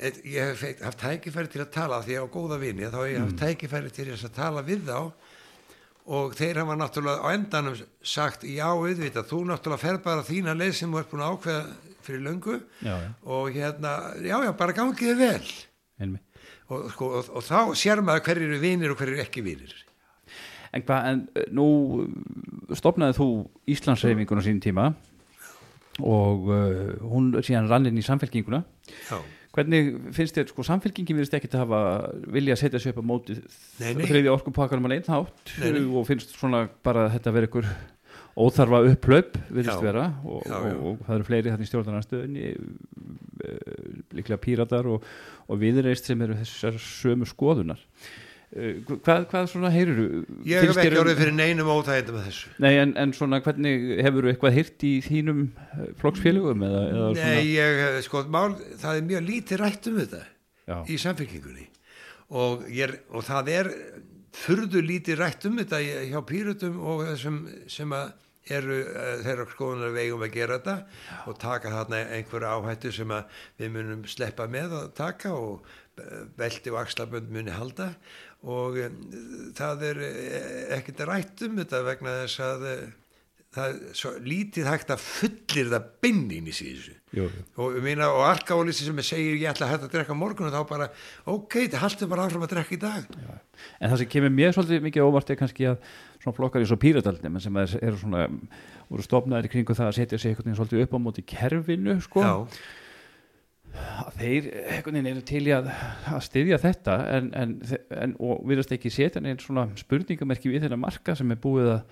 [0.00, 2.98] eh, ég hef feikt, haft tækifæri til að tala því ég á góða vini, þá
[3.00, 5.00] hef ég haft tækifæri til þess að tala við þá.
[6.08, 10.72] Og þeir hafa náttúrulega á endanum sagt, já, auðvitað, þú náttúrulega fer bara þína leið
[10.78, 11.64] sem þú ert búin að ákveða
[12.06, 12.54] fyrir löngu.
[12.80, 13.10] Já, já.
[13.28, 13.92] og hérna,
[14.24, 16.16] já, já, bara gangið þið vel.
[16.68, 19.76] Og, sko, og, og þá sér maður hverjir eru vinir og hverjir eru ekki vinir.
[20.72, 21.68] En hvað, en uh, nú
[22.04, 23.28] uh, stopnaði þú
[23.72, 24.90] Íslandsreifinguna sín tíma
[25.98, 28.60] og uh, hún síðan rann inn í samfélkinguna
[29.08, 29.18] Já,
[29.58, 31.82] Hvernig finnst þér, sko, samfélkingin virðist ekki að hafa
[32.30, 33.34] vilja að setja sig upp á móti
[33.80, 34.94] þriðja orkupakkanum að
[35.58, 35.80] Nei, nei.
[35.98, 37.70] og finnst svona bara að þetta vera ykkur
[38.38, 39.82] óþarfa upplaup virðist Já.
[39.82, 40.76] vera og, Já, já.
[40.78, 42.44] Og, og það eru fleiri þannig stjórnarnarstöðinni
[44.18, 45.04] líklega píratar og,
[45.48, 47.82] og viðreist sem eru þessar sömu skoðunar
[48.48, 49.98] hvað, hvað svona heyrur
[50.48, 52.52] ég hef ekki orðið fyrir neinum óþægindum með þessu.
[52.64, 57.10] Nei, en, en svona hvernig hefur þú eitthvað hýrt í þínum eh, flokksfélögum eða, eða
[57.18, 60.22] Nei, ég, sko, mál, það er mjög lítið rætt um þetta
[60.68, 60.78] Já.
[60.88, 61.66] í samfélkingunni
[62.28, 63.74] og, ég, og það er
[64.38, 68.16] furðu lítið rætt um þetta hjá pýrutum og þessum sem að
[68.48, 68.78] eru
[69.26, 73.12] þeirra skoðunar vegum að gera þetta og taka þarna einhverja áhættu sem
[73.60, 75.68] við munum sleppa með að taka og
[76.38, 77.92] velti og axlabönd muni halda
[78.46, 79.02] og um,
[79.58, 82.88] það er uh, ekkert rætt um þetta vegna þess að uh,
[83.54, 87.44] það er svo lítið hægt að fullir það binnin í síðusu Jú, jú.
[87.64, 90.88] og, og alkálisti sem segir ég ætla að hætta að drekka morgun og þá bara
[91.32, 93.06] ok, það haldur bara áfram að drekka í dag
[93.80, 95.78] En það sem kemur mér svolítið mikið óvart er kannski að
[96.20, 98.26] svona flokkar í svo pírataldin sem er, eru svona,
[98.90, 102.26] voru stofnaðir kringu það að setja sig veginn svolítið upp á móti kerfinu sko.
[104.18, 104.50] Þeir
[104.86, 105.70] veginn eru til í að,
[106.10, 107.56] að styðja þetta en, en,
[107.94, 111.82] en, og virðast ekki setja neinn svona spurningamerki við þennan marka sem er búið að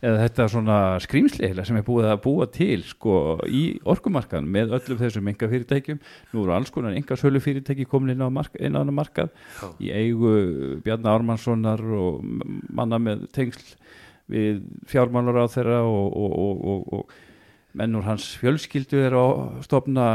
[0.00, 5.00] eða þetta svona skrýmsleila sem er búið að búa til sko í orkumarkaðan með öllum
[5.00, 6.00] þessum enga fyrirtækjum
[6.32, 9.66] nú eru alls konar enga sölu fyrirtæki komin inn á, hana markað Já.
[9.76, 10.32] í eigu
[10.84, 12.24] Bjarni Ármannssonar og
[12.72, 13.74] manna með tengsl
[14.30, 17.18] við fjármálar á þeirra og, og, og, og
[17.78, 20.06] menn úr hans fjölskyldu er að stopna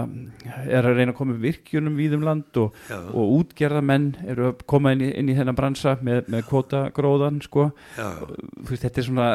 [0.66, 5.06] er að reyna að koma virkjunum víðum land og, og útgerðamenn eru að koma inn
[5.06, 9.30] í, inn í þennan bransa með, með kvota gróðan sko veist, þetta er svona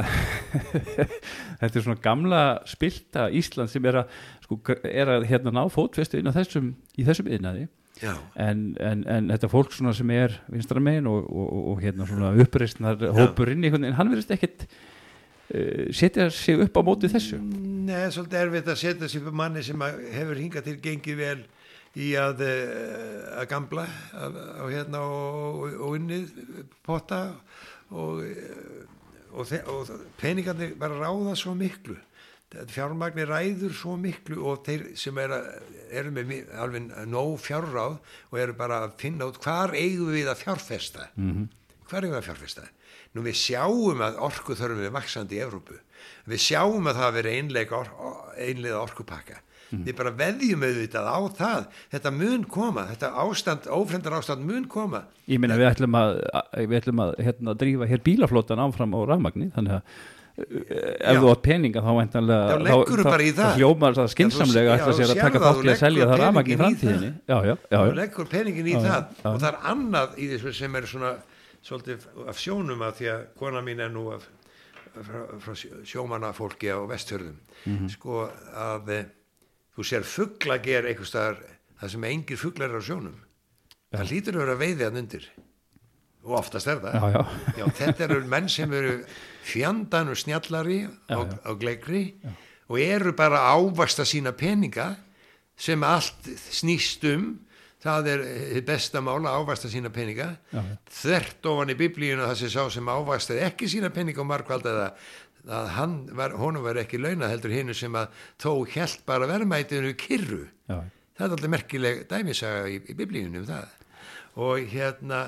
[1.62, 6.20] þetta er svona gamla spilta Ísland sem er að, sko, er að hérna ná fótfestu
[6.20, 7.68] þessum í þessum yðnaði
[8.40, 12.06] en, en, en þetta fólk svona sem er vinstra megin og, og, og, og hérna
[12.08, 14.68] svona uppreistnar hópurinn veginn, hann verðist ekkit
[15.92, 17.38] setja sig upp á móti þessu?
[17.40, 19.80] Nei, svolítið erfitt að setja sér upp manni sem
[20.14, 21.40] hefur hingað til gengið vel
[21.98, 24.36] í að, eh, að gamla að
[24.70, 26.28] hérna og, og unnið
[26.86, 27.22] potta
[27.90, 28.86] og, eh,
[29.34, 31.96] og, og peningarnir bara ráða svo miklu.
[32.50, 35.30] Fjármagnir ræður svo miklu og þeir sem er
[35.94, 37.98] eru með mi- alveg nóg fjárráð
[38.32, 41.08] og eru bara að finna út hvar eigum við að fjárfesta.
[41.16, 41.44] Mhm.
[41.46, 41.59] hvar
[41.90, 42.66] við að fjárfesta
[43.14, 45.78] nú við sjáum að orku þörfum við vaksandi í Evrópu
[46.30, 47.94] við sjáum að það veri einlega or,
[48.38, 49.84] einlega orkupakka Mhm.
[49.86, 55.04] við bara veðjum auðvitað á það þetta mun koma, þetta ástand ófrendar ástand mun koma
[55.30, 59.00] ég meina við ætlum að, að við ætlum að hérna, drífa hér bílaflótan áfram á
[59.06, 59.84] rafmagni þannig að
[60.40, 61.20] uh, ef Já.
[61.22, 63.52] þú átt peninga þá væntanlega Já, leggurðu bara í það.
[63.54, 66.00] þá hljómar það skinsamlega ætla þú sér að taka það, þátt þú í að selja
[66.02, 67.80] leggur það rafmagni í framtíðinni já.
[68.02, 69.28] leggur peningin í Já, það já.
[69.30, 71.12] og það er annað í þessu sem er svona
[71.62, 74.24] svolítið af sjónum af því að kona mín er nú af,
[74.94, 75.54] frá, frá
[75.86, 77.88] sjómanafólki á vesthörðum Mhm.
[77.92, 79.04] sko að eh,
[79.76, 81.36] þú sér fuggla ger einhver staðar
[81.80, 83.18] það sem engir fugglar er á sjónum
[83.92, 85.26] það hlýtur að vera veiði að undir
[86.24, 87.22] og oftast er það já, já.
[87.60, 88.94] Já, þetta eru menn sem eru
[89.44, 91.16] fjandan og snjallari já.
[91.20, 92.02] á gleikri
[92.70, 94.96] og eru bara að ávasta sína peninga
[95.60, 97.38] sem allt snýst um
[97.80, 98.22] það er
[98.66, 100.28] besta mála að ávasta sína peninga.
[100.52, 100.62] Já,
[101.00, 104.88] þvert ofan í biblíuna það sem sá sem ávastaði ekki sína peninga og markvaldaða
[105.48, 109.94] að hann var, honum var ekki launa heldur hinnu sem að þó hjælt bara verðmætinu
[109.98, 110.46] kyrru.
[110.68, 110.82] Já.
[111.16, 113.78] það er alltaf merkileg dæmisaga í, í biblíunum um það.
[114.40, 115.22] Og hérna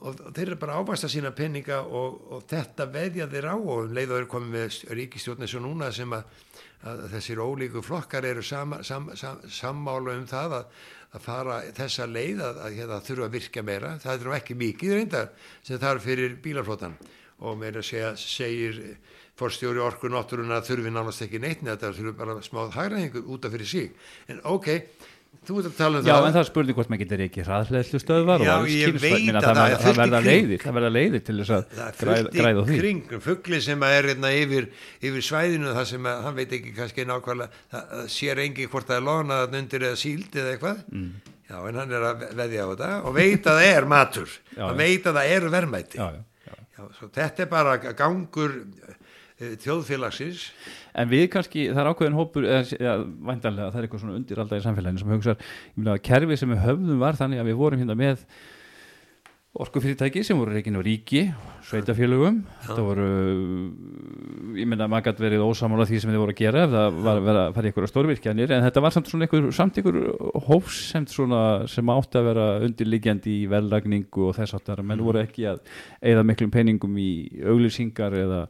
[0.00, 3.86] og, þeir eru bara að ávasta sína peninga og, og þetta veðja þeir á og
[3.86, 6.42] um leið og þeir komið með ríkistjórn eins og núna sem að,
[6.84, 10.80] að þessir ólíku flokkar eru sama, sam, sam, sammála um það að,
[11.16, 13.92] að fara þessa leið að, að hérna, þurfa að virka meira.
[14.02, 15.30] Það er nú ekki mikið reyndar
[15.66, 16.98] sem er fyrir bílarflótan
[17.46, 18.80] og meira að segja segir
[19.36, 23.68] forstjóri orku náttúruna þurfi nánast ekki neitt þetta þurfi bara smáð hagræðingu út af fyrir
[23.68, 23.90] sig.
[24.32, 24.70] En ok,
[25.46, 27.44] þú ert að tala um Já, það en það er spurning hvort maður getur ekki
[27.46, 31.36] hraðhleðslu stöðvar Já, og meina, að það, það er verða leiðir það verða leiðir til
[31.40, 34.32] þess að það er græða, fullt græða í því kringum fuggli sem að er hérna
[34.40, 34.68] yfir,
[35.10, 38.90] yfir svæðinu það sem að hann veit ekki kannski nákvæmlega það, það sér engi hvort
[38.90, 41.10] það er lónað undir eða síld eða eitthvað mm.
[41.50, 44.64] já en hann er að veðja á þetta og veit að það er matur Já,
[44.64, 44.72] já.
[44.82, 46.56] veit að það er verðmæti Já, já, já.
[46.76, 48.56] Já, svo þetta er bara gangur
[49.36, 50.50] þjóðfélagsins.
[50.96, 52.98] En við kannski, það er ákveðin hópur eða, eða
[53.30, 56.40] væntanlega, það er eitthvað svona undir alltaf í samfélaginu sem hugsar, ég meina að kerfið
[56.40, 58.22] sem við höfðum var þannig að við vorum hérna með
[59.56, 61.22] orkufyrirtæki sem voru reygin á ríki,
[61.64, 63.06] sveitafélögum það voru,
[64.60, 66.98] ég meina að maður gæti verið ósamála því sem þið voru að gera ef það
[67.06, 71.42] var að fara í einhverja stórvirkjanir en þetta var samt svona einhver, samt einhver svona
[71.72, 75.62] sem átti að vera undirliggjandi í verðlagningu og þess áttar, menn voru ekki að
[76.12, 78.46] eða miklum peningum í auglýsingar eða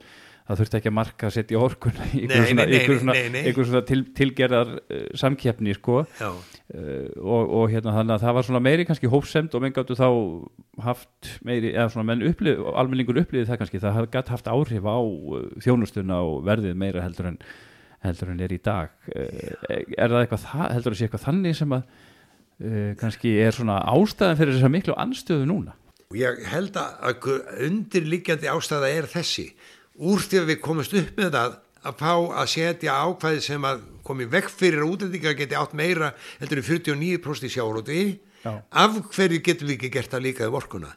[0.47, 3.15] það þurfti ekki að marka að setja orkun í einhver svona,
[3.57, 6.03] svona, til, tilgerðar uh, samkeppni sko.
[6.21, 9.75] Já, uh, og, og hérna þannig að það var svona meiri kannski hófsemt og menn
[9.77, 10.09] gáttu þá
[10.87, 14.99] haft meiri, eða svona menn upplið, almenningur upplýði það kannski, það gætt haft áhrif á
[15.03, 17.41] uh, þjónustuna og verðið meira heldur en
[18.07, 18.93] heldur en er í dag.
[19.17, 21.89] Er það eitthvað, það, heldur það sé eitthvað þannig sem að
[23.01, 25.75] kannski er svona ástæðan fyrir þessa miklu anstöðu núna?
[26.15, 27.27] Ég held að að
[27.67, 29.49] undirliggjandi ástæða er þessi
[29.97, 31.57] úr því að við komumst upp með það
[31.87, 36.13] að fá að setja ákvæði sem að komi vekk fyrir að útlendingar geti átt meira
[36.41, 38.01] heldur en 49% í sjáróti
[38.47, 40.93] af hverju getum við ekki gert það líka í vorkuna?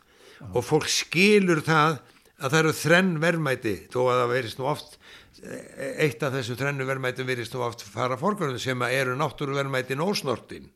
[0.53, 1.99] Og fólk skilur það
[2.39, 4.99] að það eru þrenn verðmæti þó að það verist nú oft
[5.39, 10.67] eitt af þessu þrennu verðmæti verist nú oft fara fórkvörðum sem eru náttúruverðmætin ósnortin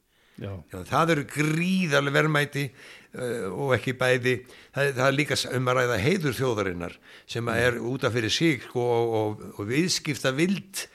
[0.41, 0.51] Já.
[0.89, 4.35] Það eru gríðarlega verðmæti uh, og ekki bæði.
[4.73, 6.97] Það, það er líka um að ræða heiður þjóðarinnar
[7.35, 10.87] sem er útaf fyrir sig sko, og, og, og viðskipta vild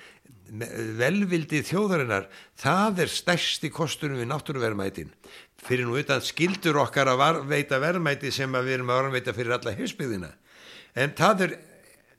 [0.48, 5.10] velvildi þjóðarinnar það er stærsti kostunum við náttúruverðmætin.
[5.60, 9.58] Fyrir nú utan skildur okkar að var, veita verðmæti sem við erum að varveita fyrir
[9.58, 10.30] alla hefsbyðina
[10.98, 11.58] en það er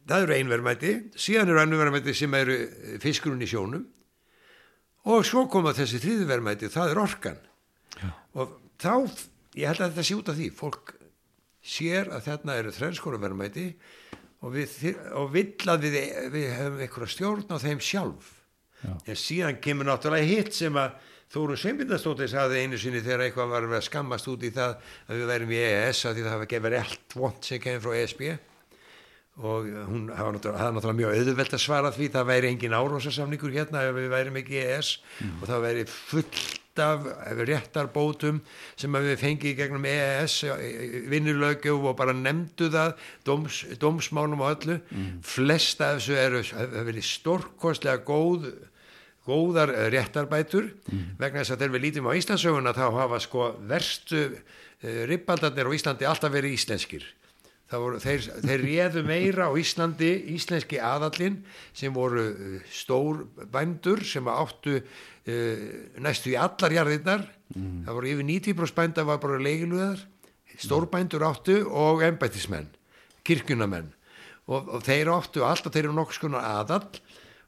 [0.10, 2.58] það eru einverðmæti, síðan eru annverðmæti sem eru
[3.04, 3.86] fiskurinn í sjónum
[5.08, 7.40] og svo koma þessi þrýðverðmæti, það er orkan
[7.96, 8.10] Já.
[8.36, 8.94] og þá,
[9.56, 10.96] ég held að þetta sé út af því, fólk
[11.70, 13.68] sér að þarna eru þrennskóruverðmæti
[14.40, 14.56] og
[15.20, 15.96] og vill að við,
[16.32, 18.34] við hefum einhverja stjórn á þeim sjálf
[18.80, 18.94] Já.
[18.96, 20.98] en síðan kemur náttúrulega hitt sem að
[21.30, 24.72] Þóru Sveinbjörnsdóttir saði einu sinni þegar eitthvað var að skammast út í það
[25.06, 27.98] að við værum í EES að því það hafa gefið allt vond sem kemur frá
[28.00, 28.24] ESB
[29.40, 33.96] og hún hafa náttúrulega, mjög auðvelt að svara því það væri engin árósasamningur hérna ef
[33.96, 35.38] við værim ekki ES mm.
[35.40, 37.06] og það væri fullt af
[37.48, 38.42] réttarbótum
[38.80, 40.42] sem við fengið gegnum ES
[41.12, 42.94] vinnulögjöf og bara nefndu það
[43.28, 45.22] dóms, dómsmánum og öllu mm.
[45.24, 48.50] flesta af þessu eru það verið stórkostlega góð
[49.30, 51.06] góðar réttarbætur mm.
[51.20, 55.76] vegna þess að þegar við lítum á Íslandsöguna þá hafa sko verstu uh, ribbaldarnir á
[55.76, 57.08] Íslandi alltaf verið íslenskir
[57.70, 61.36] Voru, þeir, þeir réðu meira á Íslandi íslenski aðallin
[61.70, 65.68] sem voru uh, stór bændur sem áttu uh,
[66.02, 67.28] næstu í allar jarðirnar.
[67.54, 67.84] Mm.
[67.86, 70.02] það voru yfir 90% bænda var bara leigiluðar
[70.62, 72.68] stórbændur áttu og embættismenn
[73.26, 73.88] kirkjunamenn
[74.50, 77.00] og, og þeir áttu alltaf þeir eru nokkuð skonar aðall.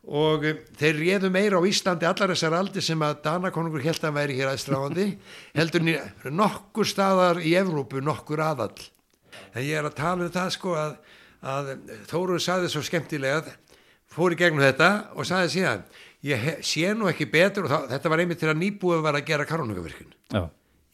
[0.02, 4.18] Og um, þeir réðu meira á Íslandi allar þessar aldir sem að Danakonungur held að
[4.22, 5.12] væri hér aðstráðandi
[5.58, 5.92] heldur
[6.30, 8.90] nokkur staðar í Evrópu nokkur aðall
[9.54, 10.96] en ég er að tala um það sko að,
[11.42, 11.74] að
[12.12, 13.56] Þórun saði svo skemmtilega
[14.12, 15.84] fór í gegnum þetta og saði síðan
[16.28, 19.28] ég sé nú ekki betur og það, þetta var einmitt til að nýbúið var að
[19.32, 20.44] gera karunungavirkun já.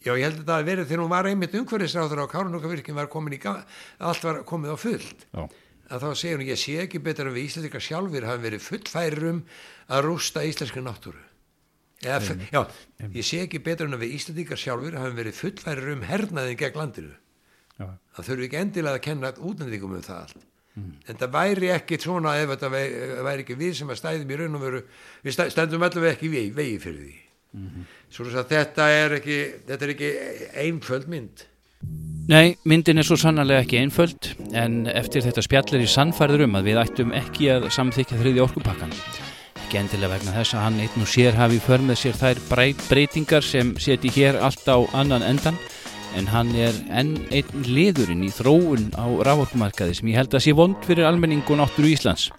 [0.06, 3.10] já ég held að það að verið þegar hún var einmitt umhverfisráður á karunungavirkun var
[3.12, 5.42] komin í allt var komið á fullt já.
[5.90, 9.26] að þá segir hún ég sé ekki betur en við Íslandika sjálfur hafa verið fullfærir
[9.32, 9.42] um
[9.88, 11.28] að rústa íslenski náttúru
[11.98, 12.60] Eða, já,
[13.10, 16.78] ég sé ekki betur en að við Íslandikar sjálfur hafa verið fullfærir um hernaðin gegn
[16.78, 17.16] landinu.
[17.78, 20.44] Það þurfi ekki endilega að kenna útnendingum um það allt.
[20.78, 20.90] Mm.
[21.10, 24.58] en það væri ekki svona ef þetta væri ekki við sem að stæðum í raun
[24.58, 24.82] og veru
[25.24, 27.14] við stændum allavega ekki vegi, vegi fyrir því.
[27.56, 27.86] Mm -hmm.
[28.14, 30.10] svo að þetta er ekki þetta er ekki
[30.64, 31.46] einföld mynd.
[32.28, 36.68] Nei, myndin er svo sannarlega ekki einföld en eftir þetta spjallir í sannfærður um að
[36.70, 38.94] við ættum ekki að samþykja þriði orkupakkan
[39.68, 42.38] ekki endilega vegna þess að hann einn og sér hafi för með sér þær
[42.88, 45.58] breytingar sem seti hér allt á annan endan
[46.16, 50.54] en hann er enn einn liðurinn í þróun á rávorkumarkaði sem ég held að sé
[50.56, 52.30] vond fyrir almenning og náttúru Íslands.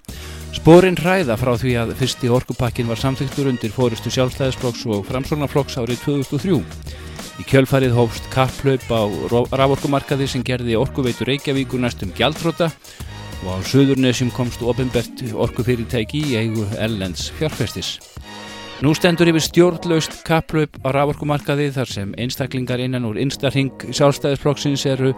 [0.55, 6.01] Spórin hræða frá því að fyrsti orkupakkin var samþyktur undir fórustu sjálfstæðisflokks og framsóknarflokks árið
[6.07, 6.63] 2003.
[7.39, 9.01] Í kjölfarið hófst kapplaup á
[9.55, 12.71] rávorkumarkaði sem gerði orkuveitur Reykjavíkur næstum gjaldróta
[13.45, 17.99] og á söðurnesjum komst ofinbert orkufyrirtæki í eigu Ellens fjárfestis.
[18.79, 25.09] Nú stendur yfir stjórnlaust kapplaup á raforkumarkaði þar sem einstaklingar innan úr einstarhing sjálfstæðisflokksins eru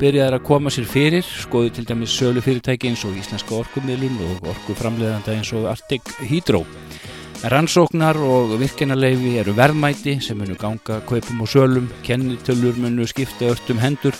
[0.00, 4.48] byrjaðar að koma sér fyrir, skoðu til dæmis sölu fyrirtæki eins og Íslenska orkumilun og
[4.54, 6.62] orkuframleðanda eins og Arctic Hydro.
[7.52, 13.82] Rannsóknar og virkenarleifi eru verðmæti sem munu ganga kaupum og sölum, kennitölur munu skipta öllum
[13.82, 14.16] hendur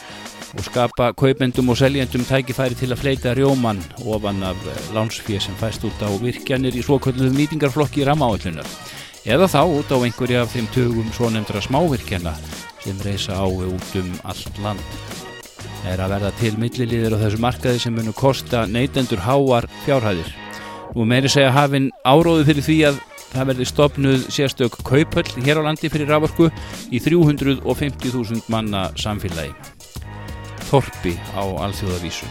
[0.53, 5.57] og skapa kaupendum og seljendum tækifæri til að fleita rjóman ofan af eh, lánsfíð sem
[5.61, 8.69] fæst út á virkjanir í svokvöldum nýtingarflokki ramáallunar
[9.25, 12.35] eða þá út á einhverja af þeim tögum svo nefndra smávirkjana
[12.83, 14.83] sem reysa á út um allt land.
[15.83, 20.29] Það er að verða til milliliðir á þessu markaði sem munu kosta neytendur háar fjárhæðir.
[20.95, 25.67] Nú meiri segja hafinn áróðu fyrir því að það verði stopnuð sérstök kaupöll hér á
[25.67, 26.51] landi fyrir raforku
[26.93, 29.72] í 350.000 manna samfélagi
[30.73, 32.29] þorpi á alþjóðavísu.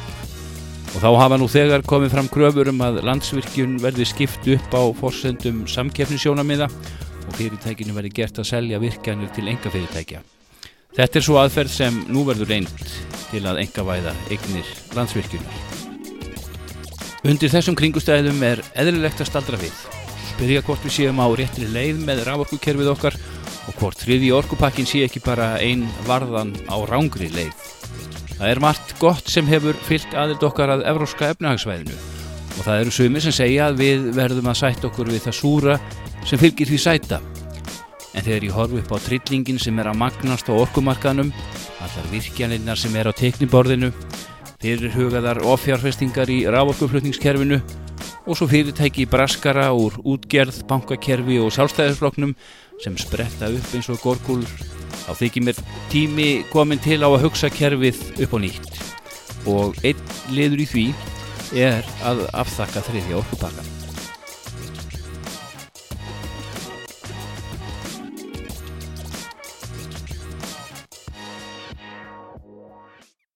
[0.91, 4.83] Og þá hafa nú þegar komið fram kröfur um að landsvirkjun verði skipt upp á
[4.97, 10.23] fórsendum samkeppnisjónamiða og fyrirtækinu verði gert að selja virkjanir til enga fyrirtækja.
[10.97, 12.87] Þetta er svo aðferð sem nú verður reynd
[13.29, 15.61] til að enga væða eignir landsvirkjunar.
[17.21, 19.75] Undir þessum kringustæðum er eðlilegt að staldra við.
[20.33, 23.15] Spyrja hvort við séum á réttri leið með raforkukerfið okkar
[23.69, 27.80] og hvort þriði orkupakkin sé ekki bara ein varðan á rángri leið.
[28.41, 32.93] Það er margt gott sem hefur fyllt aðild okkar að evróska efnahagsvæðinu og það eru
[32.95, 35.75] sumir sem segja að við verðum að sætta okkur við það súra
[36.25, 37.19] sem fylgir því sæta.
[38.17, 41.29] En þegar ég horfi upp á trillingin sem er að magnast á orkumarkanum,
[41.85, 43.91] allar virkjanlinnar sem er á tekniborðinu,
[44.57, 47.61] fyrir hugaðar ofjárfestingar í rávorkuflutningskerfinu
[48.25, 52.33] og svo fyrirtæki braskara úr útgerð, bankakerfi og sjálfstæðisfloknum
[52.81, 54.49] sem spretta upp eins og gorgúlur,
[55.05, 55.61] þá þykir mér
[55.93, 58.81] tími komin til á að hugsa kerfið upp á nýtt
[59.49, 60.87] og einn liður í því
[61.57, 63.80] er að afþakka þriðja orkupakkan.